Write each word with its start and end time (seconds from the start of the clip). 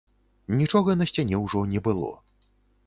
Нічога 0.61 0.95
на 1.03 1.09
сцяне 1.11 1.35
ўжо 1.45 1.59
не 1.77 1.87
было. 1.91 2.13